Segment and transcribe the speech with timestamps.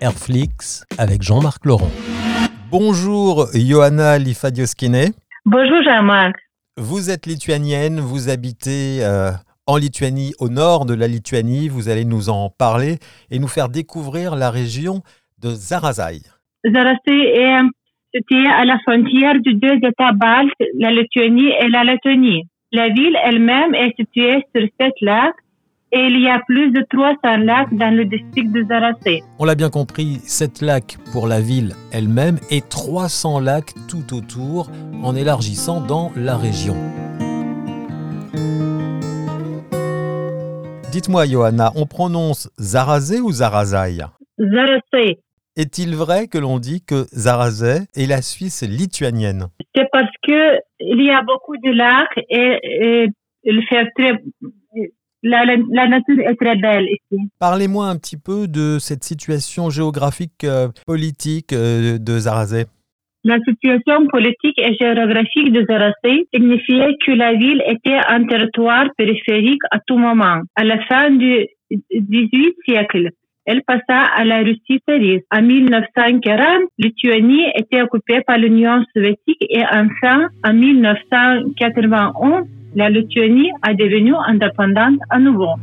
[0.00, 1.90] Airflix avec Jean-Marc Laurent.
[2.70, 5.12] Bonjour Johanna Lifadioskine.
[5.44, 6.36] Bonjour Jean-Marc.
[6.76, 9.30] Vous êtes lituanienne, vous habitez euh,
[9.66, 11.68] en Lituanie, au nord de la Lituanie.
[11.68, 12.96] Vous allez nous en parler
[13.30, 15.02] et nous faire découvrir la région
[15.42, 16.22] de Zarazai.
[16.64, 17.60] Zarazai est
[18.14, 22.44] située à la frontière de deux États baltes, la Lituanie et la Lettonie.
[22.72, 25.34] La ville elle-même est située sur sept lacs
[25.92, 29.22] et il y a plus de 300 lacs dans le district de Zarazé.
[29.38, 34.70] On l'a bien compris, 7 lacs pour la ville elle-même et 300 lacs tout autour
[35.02, 36.76] en élargissant dans la région.
[40.92, 43.98] Dites-moi, Johanna, on prononce Zarazé ou Zarazai
[44.38, 45.20] Zarazé.
[45.56, 49.48] Est-il vrai que l'on dit que Zarazé est la Suisse lituanienne?
[49.74, 53.08] C'est parce que il y a beaucoup de lacs et,
[53.42, 54.22] il fait très
[55.22, 57.28] la, nature est très belle ici.
[57.38, 62.64] Parlez-moi un petit peu de cette situation géographique euh, politique euh, de Zarazé.
[63.22, 69.60] La situation politique et géographique de Zarazé signifiait que la ville était un territoire périphérique
[69.70, 70.40] à tout moment.
[70.56, 73.10] À la fin du XVIIIe siècle,
[73.44, 75.26] elle passa à la Russie tsariste.
[75.30, 83.74] En 1940, Lituanie était occupée par l'Union soviétique et enfin, en 1991, la Lituanie a
[83.74, 85.54] devenu indépendante à nouveau.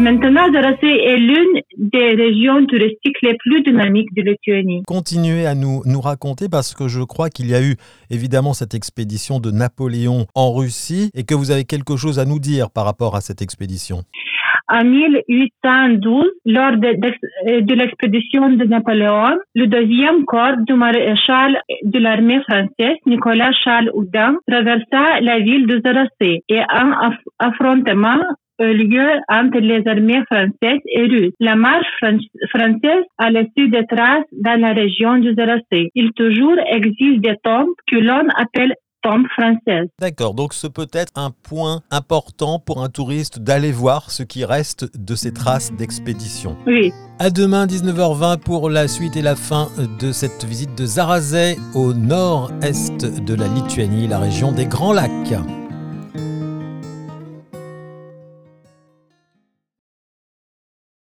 [0.00, 4.82] Et maintenant, Zarasé est l'une des régions touristiques les plus dynamiques de Lituanie.
[4.86, 7.76] Continuez à nous, nous raconter parce que je crois qu'il y a eu
[8.08, 12.38] évidemment cette expédition de Napoléon en Russie et que vous avez quelque chose à nous
[12.38, 13.98] dire par rapport à cette expédition.
[14.72, 22.96] En 1812, lors de, l'expédition de Napoléon, le deuxième corps du maréchal de l'armée française,
[23.04, 28.22] Nicolas Charles Houdin, traversa la ville de Zarasé et un affrontement
[28.64, 31.32] lieu entre les armées françaises et russes.
[31.40, 31.86] La marche
[32.50, 35.90] française a laissé des traces dans la région du Zarasé.
[35.94, 39.88] Il toujours existe des tombes que l'on appelle tombes françaises.
[39.98, 44.44] D'accord, donc ce peut être un point important pour un touriste d'aller voir ce qui
[44.44, 46.56] reste de ces traces d'expédition.
[46.66, 46.92] Oui.
[47.18, 49.68] À demain 19h20 pour la suite et la fin
[50.00, 55.59] de cette visite de Zarazé au nord-est de la Lituanie, la région des Grands Lacs.